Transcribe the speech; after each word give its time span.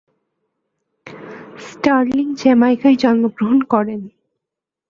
Sterling 1.67 2.27
জ্যামাইকায় 2.33 2.97
জন্মগ্রহণ 2.97 3.59
করেন। 3.63 4.01